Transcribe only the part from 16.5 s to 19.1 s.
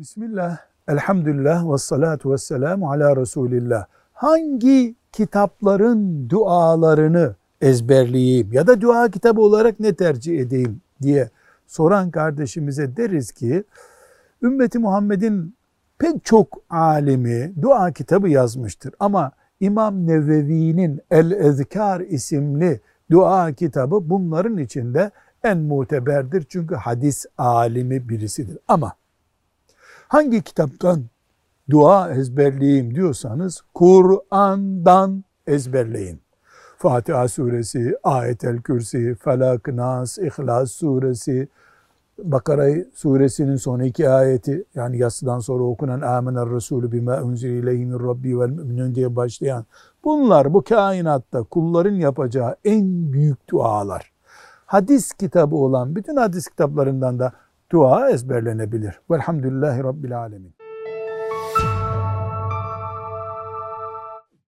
alimi dua kitabı yazmıştır